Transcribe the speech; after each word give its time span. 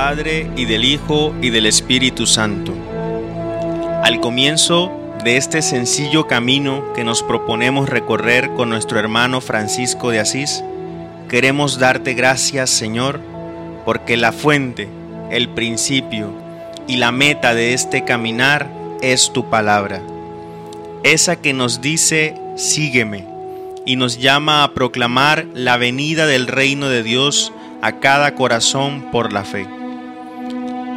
Padre 0.00 0.48
y 0.56 0.64
del 0.64 0.84
Hijo 0.84 1.34
y 1.42 1.50
del 1.50 1.66
Espíritu 1.66 2.24
Santo. 2.24 2.72
Al 4.04 4.20
comienzo 4.20 4.92
de 5.24 5.36
este 5.36 5.60
sencillo 5.60 6.28
camino 6.28 6.92
que 6.94 7.02
nos 7.02 7.24
proponemos 7.24 7.88
recorrer 7.88 8.48
con 8.54 8.68
nuestro 8.68 9.00
hermano 9.00 9.40
Francisco 9.40 10.10
de 10.10 10.20
Asís, 10.20 10.62
queremos 11.28 11.80
darte 11.80 12.14
gracias, 12.14 12.70
Señor, 12.70 13.20
porque 13.84 14.16
la 14.16 14.30
fuente, 14.30 14.88
el 15.32 15.48
principio 15.48 16.30
y 16.86 16.98
la 16.98 17.10
meta 17.10 17.52
de 17.52 17.74
este 17.74 18.04
caminar 18.04 18.70
es 19.02 19.32
tu 19.32 19.50
palabra, 19.50 20.00
esa 21.02 21.34
que 21.34 21.52
nos 21.52 21.80
dice, 21.80 22.36
sígueme, 22.54 23.26
y 23.84 23.96
nos 23.96 24.18
llama 24.18 24.62
a 24.62 24.74
proclamar 24.74 25.44
la 25.54 25.76
venida 25.76 26.28
del 26.28 26.46
reino 26.46 26.88
de 26.88 27.02
Dios 27.02 27.52
a 27.82 27.98
cada 27.98 28.36
corazón 28.36 29.10
por 29.10 29.32
la 29.32 29.42
fe. 29.42 29.66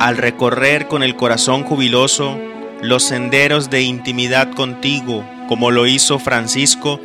Al 0.02 0.18
recorrer 0.18 0.88
con 0.88 1.04
el 1.04 1.16
corazón 1.16 1.62
jubiloso 1.64 2.36
los 2.82 3.04
senderos 3.04 3.70
de 3.70 3.84
intimidad 3.84 4.52
contigo, 4.52 5.24
como 5.48 5.70
lo 5.70 5.86
hizo 5.86 6.18
Francisco, 6.18 7.00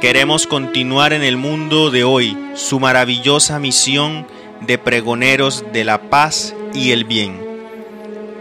queremos 0.00 0.46
continuar 0.46 1.12
en 1.12 1.24
el 1.24 1.36
mundo 1.36 1.90
de 1.90 2.04
hoy 2.04 2.38
su 2.54 2.78
maravillosa 2.78 3.58
misión 3.58 4.24
de 4.60 4.78
pregoneros 4.78 5.64
de 5.72 5.82
la 5.82 6.10
paz 6.10 6.54
y 6.72 6.92
el 6.92 7.04
bien. 7.06 7.40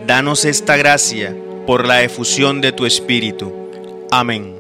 Danos 0.05 0.45
esta 0.45 0.77
gracia 0.77 1.35
por 1.65 1.87
la 1.87 2.03
efusión 2.03 2.61
de 2.61 2.73
tu 2.73 2.85
Espíritu. 2.85 3.51
Amén. 4.11 4.57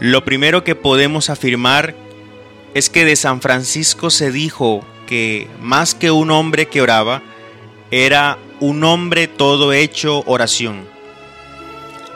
Lo 0.00 0.24
primero 0.24 0.64
que 0.64 0.74
podemos 0.74 1.30
afirmar 1.30 1.94
es 2.74 2.90
que 2.90 3.04
de 3.04 3.14
San 3.14 3.40
Francisco 3.40 4.10
se 4.10 4.32
dijo 4.32 4.84
que 5.12 5.46
más 5.60 5.94
que 5.94 6.10
un 6.10 6.30
hombre 6.30 6.68
que 6.68 6.80
oraba, 6.80 7.20
era 7.90 8.38
un 8.60 8.82
hombre 8.82 9.28
todo 9.28 9.74
hecho 9.74 10.22
oración. 10.24 10.86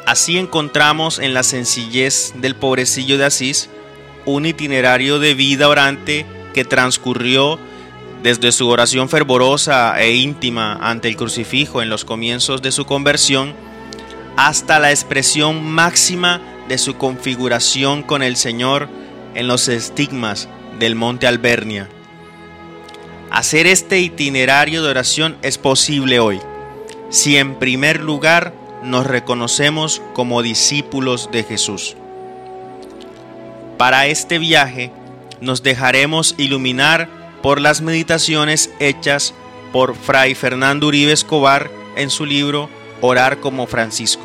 Así 0.07 0.39
encontramos 0.39 1.19
en 1.19 1.35
la 1.35 1.43
sencillez 1.43 2.33
del 2.37 2.57
pobrecillo 2.57 3.19
de 3.19 3.27
Asís 3.27 3.69
un 4.25 4.47
itinerario 4.47 5.19
de 5.19 5.35
vida 5.35 5.69
orante 5.69 6.25
que 6.55 6.65
transcurrió 6.65 7.59
desde 8.23 8.51
su 8.51 8.67
oración 8.67 9.11
fervorosa 9.11 10.01
e 10.01 10.15
íntima 10.15 10.79
ante 10.81 11.09
el 11.09 11.17
crucifijo 11.17 11.83
en 11.83 11.91
los 11.91 12.07
comienzos 12.07 12.63
de 12.63 12.73
su 12.73 12.87
conversión 12.87 13.53
hasta 14.39 14.79
la 14.79 14.91
expresión 14.91 15.63
máxima 15.63 16.41
de 16.67 16.79
su 16.79 16.97
configuración 16.97 18.03
con 18.03 18.23
el 18.23 18.37
Señor 18.37 18.89
en 19.35 19.49
los 19.49 19.69
estigmas 19.69 20.49
del 20.79 20.95
monte 20.95 21.27
Albernia. 21.27 21.91
Hacer 23.31 23.67
este 23.67 24.01
itinerario 24.01 24.83
de 24.83 24.91
oración 24.91 25.37
es 25.43 25.59
posible 25.59 26.21
hoy, 26.21 26.41
si 27.11 27.37
en 27.37 27.57
primer 27.57 28.01
lugar 28.01 28.55
nos 28.83 29.07
reconocemos 29.07 30.01
como 30.15 30.43
discípulos 30.43 31.29
de 31.33 31.43
Jesús. 31.43 31.97
Para 33.79 34.07
este 34.07 34.39
viaje 34.39 34.93
nos 35.41 35.63
dejaremos 35.63 36.35
iluminar 36.39 37.09
por 37.43 37.61
las 37.61 37.83
meditaciones 37.83 38.71
hechas 38.79 39.35
por 39.73 39.97
Fray 39.97 40.35
Fernando 40.35 40.87
Uribe 40.87 41.13
Escobar 41.13 41.71
en 41.97 42.11
su 42.11 42.25
libro 42.27 42.71
Orar 43.01 43.41
como 43.41 43.67
Francisco. 43.67 44.25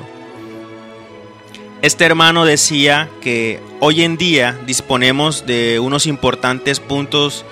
Este 1.81 2.05
hermano 2.05 2.45
decía 2.45 3.09
que 3.22 3.59
hoy 3.79 4.03
en 4.03 4.16
día 4.16 4.57
disponemos 4.67 5.47
de 5.47 5.79
unos 5.79 6.05
importantes 6.05 6.79
puntos 6.79 7.44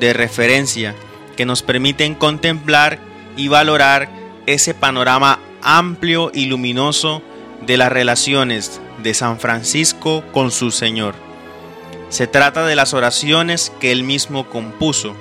de 0.00 0.12
referencia 0.12 0.94
que 1.36 1.46
nos 1.46 1.62
permiten 1.62 2.14
contemplar 2.14 2.98
y 3.36 3.48
valorar 3.48 4.08
ese 4.46 4.74
panorama 4.74 5.38
amplio 5.62 6.30
y 6.32 6.46
luminoso 6.46 7.22
de 7.66 7.76
las 7.76 7.90
relaciones 7.90 8.80
de 9.02 9.14
San 9.14 9.38
Francisco 9.38 10.24
con 10.32 10.50
su 10.50 10.70
Señor. 10.70 11.14
Se 12.08 12.26
trata 12.26 12.66
de 12.66 12.76
las 12.76 12.94
oraciones 12.94 13.72
que 13.80 13.92
él 13.92 14.04
mismo 14.04 14.48
compuso, 14.48 15.14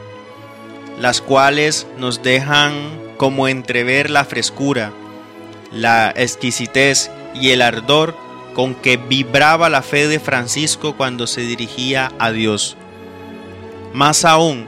las 0.99 1.21
cuales 1.21 1.87
nos 1.97 2.21
dejan 2.21 2.73
como 3.17 3.47
entrever 3.47 4.09
la 4.09 4.25
frescura, 4.25 4.91
la 5.71 6.13
exquisitez 6.15 7.09
y 7.33 7.49
el 7.49 7.61
ardor 7.61 8.15
con 8.53 8.75
que 8.75 8.97
vibraba 8.97 9.69
la 9.69 9.81
fe 9.81 10.07
de 10.07 10.19
Francisco 10.19 10.95
cuando 10.95 11.27
se 11.27 11.41
dirigía 11.41 12.11
a 12.19 12.31
Dios. 12.31 12.77
Más 13.95 14.25
aún, 14.25 14.67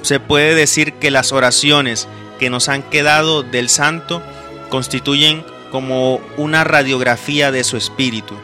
se 0.00 0.20
puede 0.20 0.54
decir 0.54 0.94
que 0.94 1.10
las 1.10 1.32
oraciones 1.32 2.08
que 2.38 2.48
nos 2.48 2.70
han 2.70 2.82
quedado 2.82 3.42
del 3.42 3.68
santo 3.68 4.22
constituyen 4.70 5.44
como 5.70 6.22
una 6.38 6.64
radiografía 6.64 7.52
de 7.52 7.62
su 7.62 7.76
espíritu, 7.76 8.34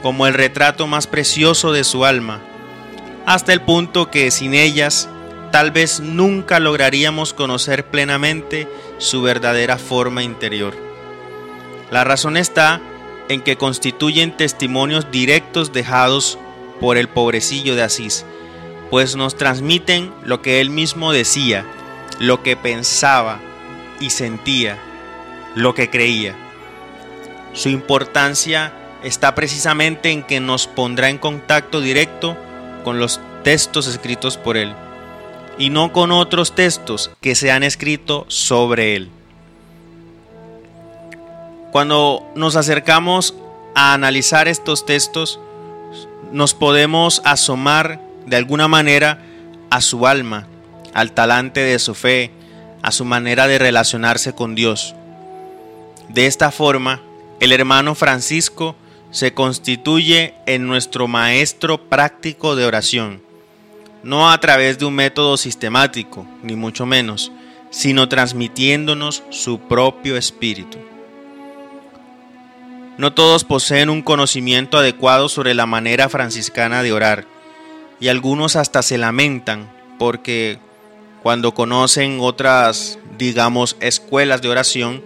como 0.00 0.28
el 0.28 0.34
retrato 0.34 0.86
más 0.86 1.08
precioso 1.08 1.72
de 1.72 1.82
su 1.82 2.04
alma, 2.04 2.40
hasta 3.26 3.52
el 3.52 3.60
punto 3.60 4.12
que 4.12 4.30
sin 4.30 4.54
ellas 4.54 5.08
tal 5.50 5.72
vez 5.72 5.98
nunca 5.98 6.60
lograríamos 6.60 7.34
conocer 7.34 7.84
plenamente 7.84 8.68
su 8.98 9.22
verdadera 9.22 9.76
forma 9.76 10.22
interior. 10.22 10.76
La 11.90 12.04
razón 12.04 12.36
está 12.36 12.80
en 13.28 13.40
que 13.40 13.56
constituyen 13.56 14.36
testimonios 14.36 15.10
directos 15.10 15.72
dejados 15.72 16.38
por 16.80 16.96
el 16.96 17.08
pobrecillo 17.08 17.74
de 17.74 17.82
Asís, 17.82 18.24
pues 18.92 19.16
nos 19.16 19.38
transmiten 19.38 20.12
lo 20.22 20.42
que 20.42 20.60
él 20.60 20.68
mismo 20.68 21.12
decía, 21.12 21.64
lo 22.18 22.42
que 22.42 22.58
pensaba 22.58 23.40
y 24.00 24.10
sentía, 24.10 24.78
lo 25.54 25.74
que 25.74 25.88
creía. 25.88 26.36
Su 27.54 27.70
importancia 27.70 28.70
está 29.02 29.34
precisamente 29.34 30.10
en 30.10 30.22
que 30.22 30.40
nos 30.40 30.66
pondrá 30.66 31.08
en 31.08 31.16
contacto 31.16 31.80
directo 31.80 32.36
con 32.84 32.98
los 32.98 33.18
textos 33.42 33.86
escritos 33.86 34.36
por 34.36 34.58
él 34.58 34.74
y 35.56 35.70
no 35.70 35.90
con 35.90 36.12
otros 36.12 36.54
textos 36.54 37.12
que 37.22 37.34
se 37.34 37.50
han 37.50 37.62
escrito 37.62 38.26
sobre 38.28 38.94
él. 38.94 39.08
Cuando 41.70 42.30
nos 42.34 42.56
acercamos 42.56 43.34
a 43.74 43.94
analizar 43.94 44.48
estos 44.48 44.84
textos, 44.84 45.40
nos 46.30 46.52
podemos 46.52 47.22
asomar 47.24 48.11
de 48.26 48.36
alguna 48.36 48.68
manera 48.68 49.18
a 49.70 49.80
su 49.80 50.06
alma, 50.06 50.46
al 50.94 51.12
talante 51.12 51.60
de 51.60 51.78
su 51.78 51.94
fe, 51.94 52.30
a 52.82 52.90
su 52.90 53.04
manera 53.04 53.46
de 53.46 53.58
relacionarse 53.58 54.34
con 54.34 54.54
Dios. 54.54 54.94
De 56.08 56.26
esta 56.26 56.50
forma, 56.50 57.00
el 57.40 57.52
hermano 57.52 57.94
Francisco 57.94 58.76
se 59.10 59.34
constituye 59.34 60.34
en 60.46 60.66
nuestro 60.66 61.08
maestro 61.08 61.88
práctico 61.88 62.56
de 62.56 62.64
oración, 62.64 63.22
no 64.02 64.30
a 64.30 64.38
través 64.40 64.78
de 64.78 64.84
un 64.84 64.94
método 64.94 65.36
sistemático, 65.36 66.26
ni 66.42 66.56
mucho 66.56 66.86
menos, 66.86 67.30
sino 67.70 68.08
transmitiéndonos 68.08 69.22
su 69.30 69.60
propio 69.60 70.16
espíritu. 70.16 70.78
No 72.98 73.12
todos 73.12 73.44
poseen 73.44 73.88
un 73.88 74.02
conocimiento 74.02 74.78
adecuado 74.78 75.28
sobre 75.28 75.54
la 75.54 75.66
manera 75.66 76.08
franciscana 76.08 76.82
de 76.82 76.92
orar, 76.92 77.26
y 78.02 78.08
algunos 78.08 78.56
hasta 78.56 78.82
se 78.82 78.98
lamentan 78.98 79.70
porque 79.96 80.58
cuando 81.22 81.54
conocen 81.54 82.18
otras, 82.20 82.98
digamos, 83.16 83.76
escuelas 83.78 84.42
de 84.42 84.48
oración, 84.48 85.04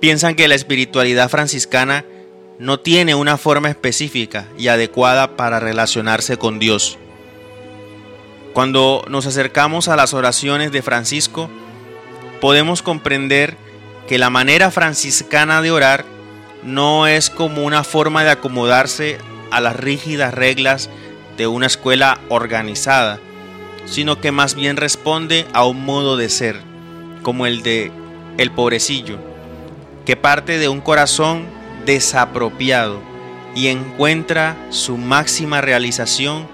piensan 0.00 0.34
que 0.34 0.46
la 0.46 0.54
espiritualidad 0.54 1.30
franciscana 1.30 2.04
no 2.58 2.78
tiene 2.78 3.14
una 3.14 3.38
forma 3.38 3.70
específica 3.70 4.46
y 4.58 4.68
adecuada 4.68 5.38
para 5.38 5.60
relacionarse 5.60 6.36
con 6.36 6.58
Dios. 6.58 6.98
Cuando 8.52 9.02
nos 9.08 9.24
acercamos 9.24 9.88
a 9.88 9.96
las 9.96 10.12
oraciones 10.12 10.72
de 10.72 10.82
Francisco, 10.82 11.48
podemos 12.42 12.82
comprender 12.82 13.56
que 14.06 14.18
la 14.18 14.28
manera 14.28 14.70
franciscana 14.70 15.62
de 15.62 15.70
orar 15.70 16.04
no 16.62 17.06
es 17.06 17.30
como 17.30 17.64
una 17.64 17.82
forma 17.82 18.24
de 18.24 18.30
acomodarse 18.30 19.16
a 19.50 19.62
las 19.62 19.74
rígidas 19.74 20.34
reglas 20.34 20.90
de 21.40 21.46
una 21.46 21.68
escuela 21.68 22.20
organizada, 22.28 23.18
sino 23.86 24.20
que 24.20 24.30
más 24.30 24.54
bien 24.54 24.76
responde 24.76 25.46
a 25.54 25.64
un 25.64 25.86
modo 25.86 26.18
de 26.18 26.28
ser, 26.28 26.60
como 27.22 27.46
el 27.46 27.62
de 27.62 27.90
el 28.36 28.50
pobrecillo, 28.50 29.16
que 30.04 30.16
parte 30.16 30.58
de 30.58 30.68
un 30.68 30.82
corazón 30.82 31.46
desapropiado 31.86 33.00
y 33.54 33.68
encuentra 33.68 34.54
su 34.68 34.98
máxima 34.98 35.62
realización 35.62 36.46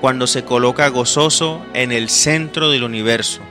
cuando 0.00 0.26
se 0.26 0.42
coloca 0.42 0.88
gozoso 0.88 1.64
en 1.72 1.92
el 1.92 2.08
centro 2.08 2.68
del 2.68 2.82
universo, 2.82 3.42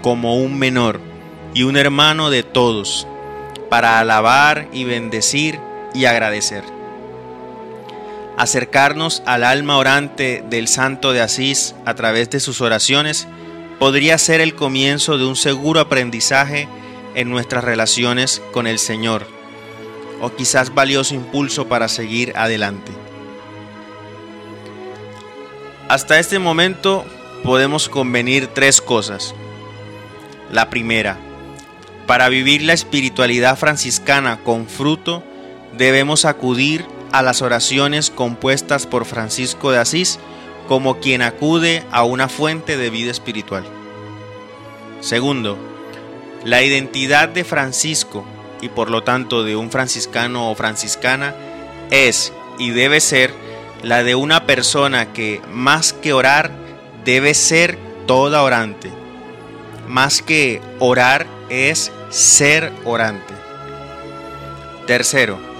como 0.00 0.36
un 0.36 0.58
menor 0.58 0.98
y 1.52 1.64
un 1.64 1.76
hermano 1.76 2.30
de 2.30 2.42
todos, 2.42 3.06
para 3.68 3.98
alabar 3.98 4.66
y 4.72 4.84
bendecir 4.84 5.60
y 5.92 6.06
agradecer. 6.06 6.64
Acercarnos 8.42 9.22
al 9.24 9.44
alma 9.44 9.76
orante 9.76 10.42
del 10.50 10.66
santo 10.66 11.12
de 11.12 11.20
Asís 11.20 11.76
a 11.84 11.94
través 11.94 12.28
de 12.30 12.40
sus 12.40 12.60
oraciones 12.60 13.28
podría 13.78 14.18
ser 14.18 14.40
el 14.40 14.56
comienzo 14.56 15.16
de 15.16 15.26
un 15.26 15.36
seguro 15.36 15.78
aprendizaje 15.78 16.66
en 17.14 17.30
nuestras 17.30 17.62
relaciones 17.62 18.42
con 18.50 18.66
el 18.66 18.80
Señor, 18.80 19.28
o 20.20 20.34
quizás 20.34 20.74
valioso 20.74 21.14
impulso 21.14 21.68
para 21.68 21.86
seguir 21.86 22.32
adelante. 22.36 22.90
Hasta 25.88 26.18
este 26.18 26.40
momento 26.40 27.04
podemos 27.44 27.88
convenir 27.88 28.48
tres 28.48 28.80
cosas. 28.80 29.36
La 30.50 30.68
primera, 30.68 31.16
para 32.08 32.28
vivir 32.28 32.62
la 32.62 32.72
espiritualidad 32.72 33.56
franciscana 33.56 34.40
con 34.42 34.66
fruto, 34.66 35.22
debemos 35.78 36.24
acudir 36.24 36.84
a 37.12 37.22
las 37.22 37.42
oraciones 37.42 38.10
compuestas 38.10 38.86
por 38.86 39.04
Francisco 39.04 39.70
de 39.70 39.78
Asís 39.78 40.18
como 40.66 40.98
quien 40.98 41.22
acude 41.22 41.84
a 41.90 42.04
una 42.04 42.28
fuente 42.28 42.76
de 42.76 42.90
vida 42.90 43.10
espiritual. 43.10 43.64
Segundo, 45.00 45.58
la 46.44 46.62
identidad 46.62 47.28
de 47.28 47.44
Francisco 47.44 48.24
y 48.60 48.68
por 48.68 48.90
lo 48.90 49.02
tanto 49.02 49.44
de 49.44 49.56
un 49.56 49.70
franciscano 49.70 50.50
o 50.50 50.54
franciscana 50.54 51.34
es 51.90 52.32
y 52.58 52.70
debe 52.70 53.00
ser 53.00 53.34
la 53.82 54.02
de 54.04 54.14
una 54.14 54.46
persona 54.46 55.12
que 55.12 55.40
más 55.50 55.92
que 55.92 56.12
orar 56.12 56.52
debe 57.04 57.34
ser 57.34 57.76
toda 58.06 58.42
orante. 58.42 58.90
Más 59.88 60.22
que 60.22 60.60
orar 60.78 61.26
es 61.50 61.90
ser 62.08 62.72
orante. 62.84 63.34
Tercero, 64.86 65.51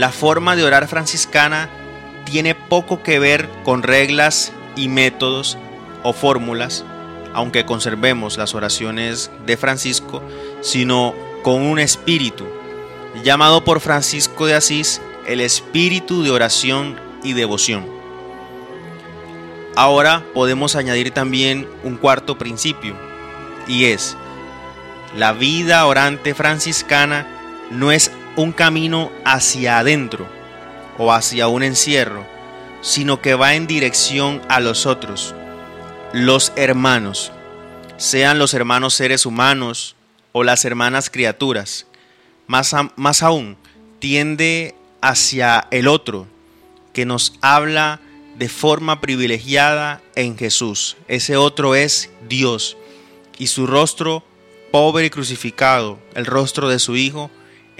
la 0.00 0.08
forma 0.12 0.56
de 0.56 0.64
orar 0.64 0.88
franciscana 0.88 1.68
tiene 2.24 2.54
poco 2.54 3.02
que 3.02 3.18
ver 3.18 3.50
con 3.64 3.82
reglas 3.82 4.50
y 4.74 4.88
métodos 4.88 5.58
o 6.02 6.14
fórmulas, 6.14 6.86
aunque 7.34 7.66
conservemos 7.66 8.38
las 8.38 8.54
oraciones 8.54 9.30
de 9.44 9.58
Francisco, 9.58 10.22
sino 10.62 11.14
con 11.42 11.60
un 11.60 11.78
espíritu, 11.78 12.46
llamado 13.22 13.62
por 13.62 13.80
Francisco 13.80 14.46
de 14.46 14.54
Asís 14.54 15.02
el 15.26 15.42
espíritu 15.42 16.22
de 16.22 16.30
oración 16.30 16.98
y 17.22 17.34
devoción. 17.34 17.86
Ahora 19.76 20.24
podemos 20.32 20.76
añadir 20.76 21.10
también 21.10 21.68
un 21.84 21.98
cuarto 21.98 22.38
principio, 22.38 22.96
y 23.68 23.84
es, 23.84 24.16
la 25.14 25.34
vida 25.34 25.84
orante 25.84 26.32
franciscana 26.32 27.26
no 27.70 27.92
es 27.92 28.10
un 28.36 28.52
camino 28.52 29.10
hacia 29.24 29.78
adentro 29.78 30.26
o 30.98 31.12
hacia 31.12 31.48
un 31.48 31.62
encierro, 31.62 32.26
sino 32.82 33.20
que 33.20 33.34
va 33.34 33.54
en 33.54 33.66
dirección 33.66 34.40
a 34.48 34.60
los 34.60 34.86
otros, 34.86 35.34
los 36.12 36.52
hermanos, 36.56 37.32
sean 37.96 38.38
los 38.38 38.54
hermanos 38.54 38.94
seres 38.94 39.26
humanos 39.26 39.96
o 40.32 40.44
las 40.44 40.64
hermanas 40.64 41.10
criaturas. 41.10 41.86
Más, 42.46 42.74
más 42.96 43.22
aún, 43.22 43.56
tiende 43.98 44.74
hacia 45.00 45.66
el 45.70 45.86
otro, 45.86 46.26
que 46.92 47.06
nos 47.06 47.34
habla 47.40 48.00
de 48.36 48.48
forma 48.48 49.00
privilegiada 49.00 50.00
en 50.14 50.36
Jesús. 50.36 50.96
Ese 51.08 51.36
otro 51.36 51.74
es 51.74 52.10
Dios 52.28 52.76
y 53.38 53.48
su 53.48 53.66
rostro 53.66 54.24
pobre 54.70 55.06
y 55.06 55.10
crucificado, 55.10 55.98
el 56.14 56.26
rostro 56.26 56.68
de 56.68 56.78
su 56.78 56.96
Hijo, 56.96 57.30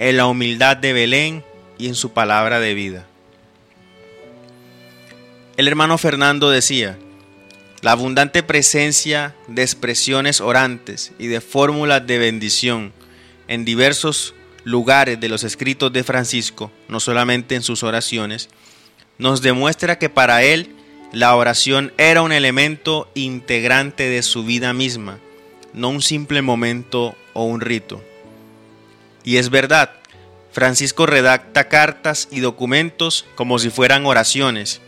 en 0.01 0.17
la 0.17 0.25
humildad 0.25 0.77
de 0.77 0.93
Belén 0.93 1.43
y 1.77 1.87
en 1.87 1.93
su 1.93 2.11
palabra 2.11 2.59
de 2.59 2.73
vida. 2.73 3.05
El 5.57 5.67
hermano 5.67 5.99
Fernando 5.99 6.49
decía, 6.49 6.97
la 7.81 7.91
abundante 7.91 8.41
presencia 8.41 9.35
de 9.47 9.61
expresiones 9.61 10.41
orantes 10.41 11.11
y 11.19 11.27
de 11.27 11.39
fórmulas 11.39 12.07
de 12.07 12.17
bendición 12.17 12.93
en 13.47 13.63
diversos 13.63 14.33
lugares 14.63 15.19
de 15.19 15.29
los 15.29 15.43
escritos 15.43 15.93
de 15.93 16.03
Francisco, 16.03 16.71
no 16.87 16.99
solamente 16.99 17.53
en 17.53 17.61
sus 17.61 17.83
oraciones, 17.83 18.49
nos 19.19 19.43
demuestra 19.43 19.99
que 19.99 20.09
para 20.09 20.41
él 20.41 20.75
la 21.11 21.35
oración 21.35 21.93
era 21.99 22.23
un 22.23 22.31
elemento 22.31 23.07
integrante 23.13 24.09
de 24.09 24.23
su 24.23 24.45
vida 24.45 24.73
misma, 24.73 25.19
no 25.75 25.89
un 25.89 26.01
simple 26.01 26.41
momento 26.41 27.15
o 27.33 27.43
un 27.43 27.61
rito. 27.61 28.03
Y 29.23 29.37
es 29.37 29.49
verdad, 29.49 29.91
Francisco 30.51 31.05
redacta 31.05 31.69
cartas 31.69 32.27
y 32.31 32.39
documentos 32.39 33.25
como 33.35 33.59
si 33.59 33.69
fueran 33.69 34.05
oraciones, 34.05 34.81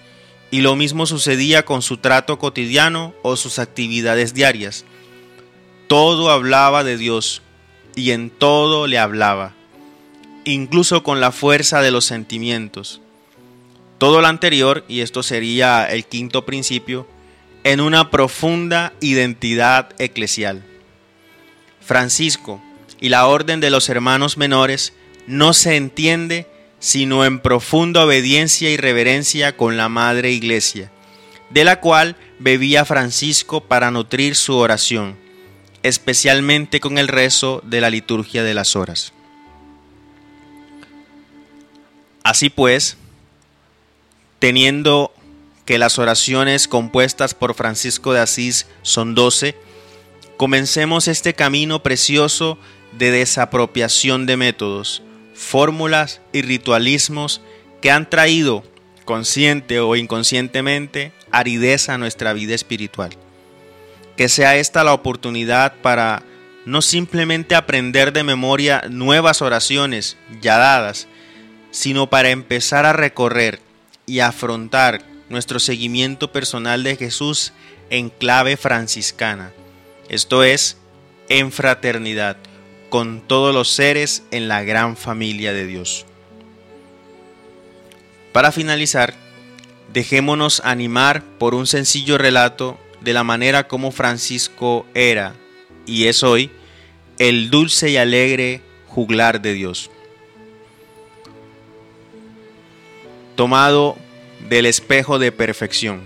y 0.51 0.61
lo 0.61 0.75
mismo 0.75 1.05
sucedía 1.05 1.65
con 1.65 1.81
su 1.81 1.97
trato 1.97 2.37
cotidiano 2.37 3.13
o 3.23 3.37
sus 3.37 3.59
actividades 3.59 4.33
diarias. 4.33 4.85
Todo 5.87 6.29
hablaba 6.29 6.83
de 6.83 6.97
Dios 6.97 7.41
y 7.95 8.11
en 8.11 8.29
todo 8.29 8.87
le 8.87 8.99
hablaba, 8.99 9.53
incluso 10.43 11.03
con 11.03 11.21
la 11.21 11.31
fuerza 11.31 11.81
de 11.81 11.91
los 11.91 12.05
sentimientos. 12.05 13.01
Todo 13.97 14.21
lo 14.21 14.27
anterior, 14.27 14.83
y 14.87 14.99
esto 14.99 15.23
sería 15.23 15.85
el 15.85 16.05
quinto 16.05 16.45
principio, 16.45 17.07
en 17.63 17.79
una 17.79 18.11
profunda 18.11 18.91
identidad 18.99 19.89
eclesial. 19.97 20.63
Francisco 21.79 22.61
y 23.03 23.09
la 23.09 23.27
orden 23.27 23.59
de 23.59 23.69
los 23.69 23.89
hermanos 23.89 24.37
menores 24.37 24.93
no 25.27 25.53
se 25.53 25.75
entiende 25.75 26.47
sino 26.79 27.25
en 27.25 27.39
profunda 27.39 28.05
obediencia 28.05 28.69
y 28.69 28.77
reverencia 28.77 29.57
con 29.57 29.75
la 29.75 29.89
Madre 29.89 30.31
Iglesia, 30.31 30.89
de 31.49 31.65
la 31.65 31.81
cual 31.81 32.15
bebía 32.39 32.85
Francisco 32.85 33.59
para 33.59 33.91
nutrir 33.91 34.37
su 34.37 34.55
oración, 34.55 35.17
especialmente 35.81 36.79
con 36.79 36.97
el 36.97 37.09
rezo 37.09 37.61
de 37.65 37.81
la 37.81 37.89
liturgia 37.89 38.41
de 38.41 38.53
las 38.53 38.77
horas. 38.77 39.11
Así 42.23 42.49
pues, 42.49 42.95
teniendo 44.39 45.13
que 45.65 45.77
las 45.77 45.99
oraciones 45.99 46.69
compuestas 46.69 47.33
por 47.33 47.53
Francisco 47.53 48.13
de 48.13 48.21
Asís 48.21 48.65
son 48.81 49.13
doce, 49.13 49.57
comencemos 50.37 51.09
este 51.09 51.33
camino 51.33 51.83
precioso 51.83 52.57
de 52.97 53.11
desapropiación 53.11 54.25
de 54.25 54.37
métodos, 54.37 55.01
fórmulas 55.33 56.21
y 56.31 56.41
ritualismos 56.41 57.41
que 57.81 57.91
han 57.91 58.09
traído, 58.09 58.63
consciente 59.05 59.79
o 59.79 59.95
inconscientemente, 59.95 61.11
aridez 61.31 61.89
a 61.89 61.97
nuestra 61.97 62.33
vida 62.33 62.55
espiritual. 62.55 63.11
Que 64.15 64.29
sea 64.29 64.55
esta 64.55 64.83
la 64.83 64.93
oportunidad 64.93 65.73
para 65.81 66.23
no 66.65 66.81
simplemente 66.81 67.55
aprender 67.55 68.13
de 68.13 68.23
memoria 68.23 68.83
nuevas 68.89 69.41
oraciones 69.41 70.17
ya 70.41 70.57
dadas, 70.57 71.07
sino 71.71 72.09
para 72.09 72.29
empezar 72.29 72.85
a 72.85 72.93
recorrer 72.93 73.59
y 74.05 74.19
afrontar 74.19 75.01
nuestro 75.29 75.59
seguimiento 75.59 76.31
personal 76.31 76.83
de 76.83 76.95
Jesús 76.95 77.53
en 77.89 78.09
clave 78.09 78.55
franciscana, 78.55 79.51
esto 80.09 80.43
es, 80.43 80.77
en 81.29 81.51
fraternidad 81.51 82.37
con 82.93 83.21
todos 83.21 83.55
los 83.55 83.71
seres 83.71 84.21
en 84.29 84.47
la 84.47 84.61
gran 84.61 84.95
familia 84.95 85.51
de 85.51 85.65
Dios. 85.65 86.05
Para 88.31 88.51
finalizar, 88.51 89.15
dejémonos 89.91 90.61
animar 90.63 91.23
por 91.39 91.55
un 91.55 91.65
sencillo 91.65 92.19
relato 92.19 92.77
de 93.01 93.13
la 93.13 93.23
manera 93.23 93.67
como 93.67 93.89
Francisco 93.89 94.85
era 94.93 95.33
y 95.87 96.05
es 96.05 96.21
hoy 96.21 96.51
el 97.17 97.49
dulce 97.49 97.89
y 97.89 97.97
alegre 97.97 98.61
juglar 98.85 99.41
de 99.41 99.53
Dios. 99.53 99.89
Tomado 103.35 103.97
del 104.49 104.67
espejo 104.67 105.17
de 105.17 105.31
perfección. 105.31 106.03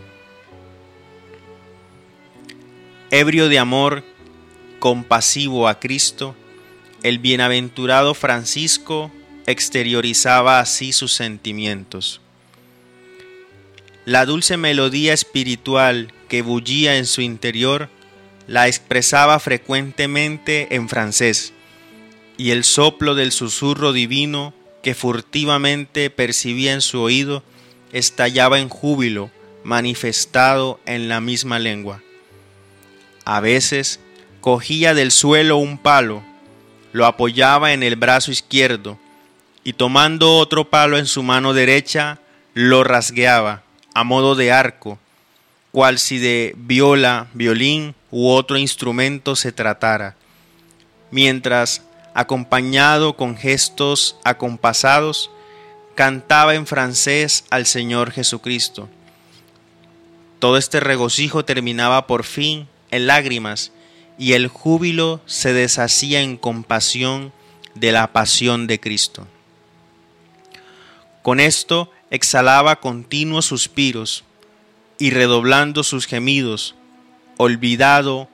Ebrio 3.12 3.50
de 3.50 3.60
amor, 3.60 4.06
compasivo 4.80 5.68
a 5.68 5.82
Cristo, 5.82 6.34
el 7.04 7.20
bienaventurado 7.20 8.14
Francisco 8.14 9.12
exteriorizaba 9.46 10.60
así 10.60 10.94
sus 10.94 11.14
sentimientos. 11.14 12.22
La 14.06 14.26
dulce 14.26 14.58
melodía 14.58 15.14
espiritual 15.14 16.14
que 16.28 16.42
bullía 16.42 16.98
en 16.98 17.06
su 17.06 17.22
interior 17.22 17.90
la 18.48 18.68
expresaba 18.68 19.40
frecuentemente 19.40 20.76
en 20.76 20.88
francés, 20.88 21.54
y 22.38 22.52
el 22.52 22.64
soplo 22.64 23.16
del 23.16 23.32
susurro 23.32 23.92
divino 23.92 24.54
que 24.82 24.96
furtivamente 24.96 26.10
percibía 26.10 26.74
en 26.74 26.82
su 26.82 27.02
oído 27.02 27.44
estallaba 27.92 28.60
en 28.60 28.70
júbilo 28.70 29.32
manifestado 29.64 30.80
en 30.86 31.10
la 31.10 31.20
misma 31.20 31.60
lengua. 31.60 32.02
A 33.26 33.42
veces 33.42 34.00
cogía 34.40 34.94
del 34.94 35.12
suelo 35.12 35.58
un 35.58 35.78
palo 35.78 36.24
lo 36.98 37.06
apoyaba 37.06 37.74
en 37.74 37.84
el 37.84 37.96
brazo 37.96 38.32
izquierdo 38.32 38.98
y 39.64 39.74
tomando 39.74 40.38
otro 40.38 40.70
palo 40.70 40.98
en 40.98 41.06
su 41.06 41.22
mano 41.22 41.54
derecha, 41.54 42.18
lo 42.56 42.84
rasgueaba 42.84 43.62
a 43.94 44.04
modo 44.04 44.34
de 44.34 44.52
arco, 44.52 44.98
cual 45.72 46.00
si 46.00 46.18
de 46.18 46.56
viola, 46.58 47.28
violín 47.34 47.94
u 48.10 48.30
otro 48.30 48.58
instrumento 48.58 49.36
se 49.36 49.52
tratara, 49.52 50.16
mientras, 51.12 51.84
acompañado 52.16 53.16
con 53.16 53.38
gestos 53.38 54.18
acompasados, 54.24 55.30
cantaba 55.94 56.56
en 56.56 56.66
francés 56.66 57.46
al 57.52 57.68
Señor 57.68 58.12
Jesucristo. 58.12 58.90
Todo 60.40 60.58
este 60.58 60.80
regocijo 60.80 61.46
terminaba 61.46 62.08
por 62.08 62.24
fin 62.24 62.68
en 62.90 63.06
lágrimas 63.06 63.72
y 64.18 64.34
el 64.34 64.48
júbilo 64.48 65.22
se 65.26 65.54
deshacía 65.54 66.22
en 66.22 66.38
compasión 66.38 67.32
de 67.76 67.92
la 67.92 68.12
pasión 68.14 68.68
de 68.68 68.80
Cristo. 68.80 69.28
Con 71.22 71.40
esto 71.40 71.92
exhalaba 72.10 72.78
continuos 72.80 73.46
suspiros 73.46 74.24
y 74.98 75.12
redoblando 75.12 75.84
sus 75.84 76.08
gemidos, 76.08 76.76
olvidado 77.38 78.30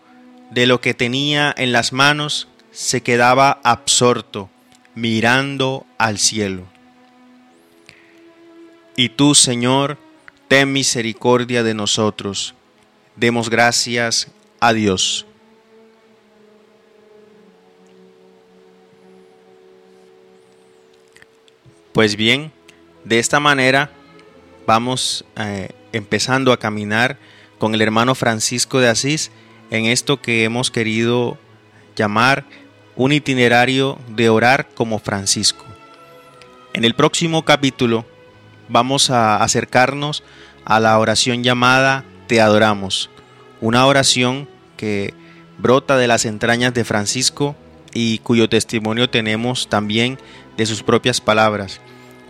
de 0.51 0.67
lo 0.67 0.79
que 0.79 0.93
tenía 0.93 1.53
en 1.57 1.71
las 1.71 1.91
manos, 1.91 2.47
se 2.71 3.01
quedaba 3.01 3.59
absorto, 3.63 4.49
mirando 4.95 5.85
al 5.97 6.19
cielo. 6.19 6.63
Y 8.95 9.09
tú, 9.09 9.33
Señor, 9.33 9.97
ten 10.47 10.71
misericordia 10.71 11.63
de 11.63 11.73
nosotros. 11.73 12.53
Demos 13.15 13.49
gracias 13.49 14.27
a 14.59 14.73
Dios. 14.73 15.25
Pues 21.93 22.15
bien, 22.15 22.51
de 23.03 23.19
esta 23.19 23.39
manera 23.39 23.91
vamos 24.65 25.25
eh, 25.35 25.69
empezando 25.91 26.51
a 26.51 26.57
caminar 26.57 27.19
con 27.59 27.75
el 27.75 27.83
hermano 27.83 28.15
Francisco 28.15 28.79
de 28.79 28.89
Asís 28.89 29.29
en 29.69 29.85
esto 29.85 30.19
que 30.19 30.43
hemos 30.43 30.71
querido 30.71 31.37
llamar 31.95 32.45
un 32.95 33.11
itinerario 33.11 33.99
de 34.07 34.29
orar 34.29 34.69
como 34.73 34.97
Francisco. 34.97 35.65
En 36.73 36.83
el 36.83 36.95
próximo 36.95 37.45
capítulo 37.45 38.05
vamos 38.69 39.11
a 39.11 39.43
acercarnos 39.43 40.23
a 40.65 40.79
la 40.79 40.97
oración 40.97 41.43
llamada 41.43 42.05
Te 42.25 42.41
adoramos, 42.41 43.11
una 43.61 43.85
oración 43.85 44.49
que 44.77 45.13
brota 45.59 45.95
de 45.95 46.07
las 46.07 46.25
entrañas 46.25 46.73
de 46.73 46.85
Francisco 46.85 47.55
y 47.93 48.17
cuyo 48.17 48.49
testimonio 48.49 49.11
tenemos 49.11 49.69
también 49.69 50.17
de 50.57 50.65
sus 50.65 50.83
propias 50.83 51.21
palabras. 51.21 51.79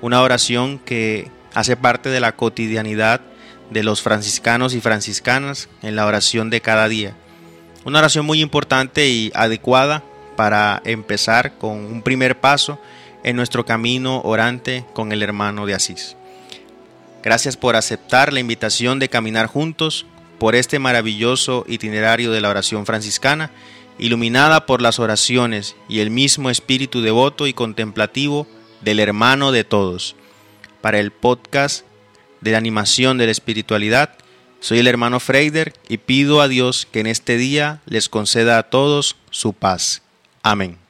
Una 0.01 0.21
oración 0.21 0.79
que 0.79 1.29
hace 1.53 1.75
parte 1.75 2.09
de 2.09 2.19
la 2.19 2.35
cotidianidad 2.35 3.21
de 3.69 3.83
los 3.83 4.01
franciscanos 4.01 4.73
y 4.73 4.81
franciscanas 4.81 5.69
en 5.81 5.95
la 5.95 6.05
oración 6.05 6.49
de 6.49 6.61
cada 6.61 6.87
día. 6.87 7.15
Una 7.85 7.99
oración 7.99 8.25
muy 8.25 8.41
importante 8.41 9.09
y 9.09 9.31
adecuada 9.35 10.03
para 10.35 10.81
empezar 10.85 11.57
con 11.57 11.77
un 11.77 12.01
primer 12.01 12.39
paso 12.39 12.79
en 13.23 13.35
nuestro 13.35 13.65
camino 13.65 14.21
orante 14.21 14.85
con 14.93 15.11
el 15.11 15.23
hermano 15.23 15.65
de 15.65 15.73
Asís. 15.73 16.15
Gracias 17.23 17.55
por 17.55 17.75
aceptar 17.75 18.33
la 18.33 18.41
invitación 18.41 18.99
de 18.99 19.09
caminar 19.09 19.47
juntos 19.47 20.05
por 20.39 20.55
este 20.55 20.79
maravilloso 20.79 21.63
itinerario 21.67 22.31
de 22.31 22.41
la 22.41 22.49
oración 22.49 22.85
franciscana, 22.85 23.51
iluminada 23.97 24.65
por 24.65 24.81
las 24.81 24.99
oraciones 24.99 25.75
y 25.87 25.99
el 25.99 26.09
mismo 26.09 26.49
espíritu 26.49 27.01
devoto 27.01 27.47
y 27.47 27.53
contemplativo 27.53 28.47
del 28.81 28.99
hermano 28.99 29.51
de 29.51 29.63
todos. 29.63 30.15
Para 30.81 30.99
el 30.99 31.11
podcast 31.11 31.85
de 32.41 32.51
la 32.51 32.57
animación 32.57 33.17
de 33.17 33.25
la 33.25 33.31
espiritualidad, 33.31 34.15
soy 34.59 34.79
el 34.79 34.87
hermano 34.87 35.19
Freider 35.19 35.73
y 35.87 35.97
pido 35.97 36.41
a 36.41 36.47
Dios 36.47 36.87
que 36.91 36.99
en 37.01 37.07
este 37.07 37.37
día 37.37 37.81
les 37.85 38.09
conceda 38.09 38.57
a 38.57 38.63
todos 38.63 39.17
su 39.29 39.53
paz. 39.53 40.01
Amén. 40.41 40.82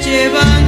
Llevan 0.06 0.67